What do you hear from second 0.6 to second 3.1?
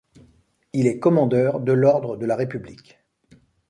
Il est commandeur de l'Ordre de la République.